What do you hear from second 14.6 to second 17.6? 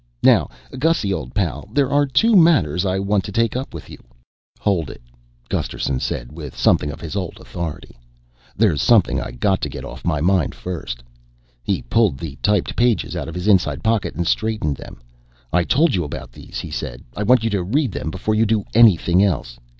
them. "I told you about these," he said. "I want you